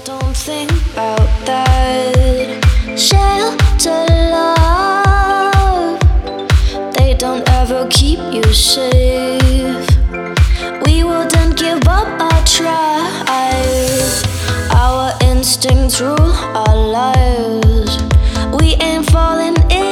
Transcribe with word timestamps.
Don't 0.00 0.34
think 0.34 0.70
about 0.92 1.28
that. 1.44 2.64
Shelter 2.96 4.06
love, 4.32 6.00
they 6.96 7.12
don't 7.12 7.46
ever 7.50 7.86
keep 7.90 8.18
you 8.32 8.42
safe. 8.54 9.86
We 10.86 11.04
wouldn't 11.04 11.58
give 11.58 11.86
up 11.86 12.08
our. 12.20 12.32
Our 14.74 15.12
instincts 15.20 16.00
rule 16.00 16.32
our 16.56 16.74
lives. 16.74 17.98
We 18.58 18.74
ain't 18.80 19.04
falling 19.10 19.56
in, 19.70 19.91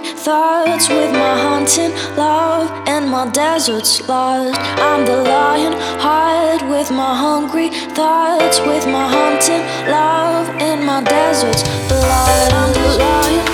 thoughts, 0.00 0.88
with 0.88 1.12
my 1.12 1.34
haunting 1.40 1.92
love 2.16 2.70
and 2.86 3.08
my 3.08 3.28
deserts 3.30 4.06
lost. 4.08 4.58
I'm 4.78 5.04
the 5.04 5.22
lion 5.22 5.72
heart 6.00 6.62
with 6.68 6.90
my 6.90 7.14
hungry 7.14 7.70
thoughts, 7.94 8.60
with 8.60 8.86
my 8.86 9.06
hunting 9.08 9.62
love 9.90 10.48
and 10.60 10.84
my 10.84 11.02
deserts 11.02 11.62
blood. 11.88 12.52
I'm 12.52 12.72
the 12.72 12.88
lion, 13.04 13.46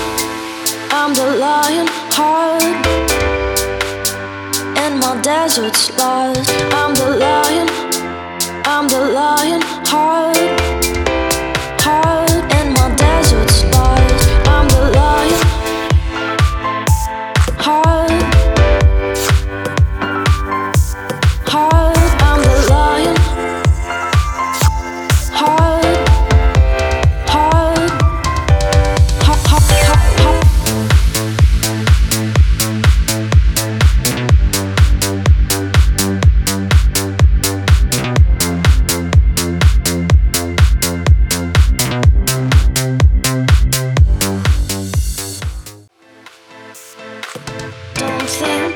I'm 0.91 1.13
the 1.13 1.29
lion 1.37 1.87
heart 2.17 2.63
and 4.83 4.99
my 4.99 5.19
deserts 5.21 5.89
lost. 5.97 6.49
I'm 6.73 6.93
the 6.95 7.09
lion, 7.17 7.67
I'm 8.65 8.87
the 8.87 8.99
lion 9.13 9.61
heart. 9.85 10.82
dancing. 47.95 48.73